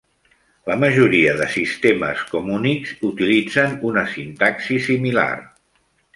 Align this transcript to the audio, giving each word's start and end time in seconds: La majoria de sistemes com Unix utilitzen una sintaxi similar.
La 0.69 0.77
majoria 0.83 1.35
de 1.41 1.45
sistemes 1.55 2.23
com 2.31 2.49
Unix 2.57 2.95
utilitzen 3.11 3.77
una 3.91 4.05
sintaxi 4.17 4.81
similar. 4.89 5.31